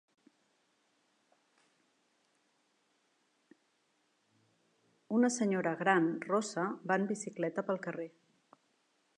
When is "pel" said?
7.71-7.83